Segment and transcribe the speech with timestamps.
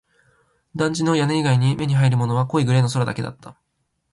[0.75, 3.55] 団地の屋根以外に目に入るものは濃いグレーの空だけだった